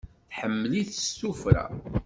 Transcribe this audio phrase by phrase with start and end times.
[0.29, 1.65] Tḥemmel-it s tuffra.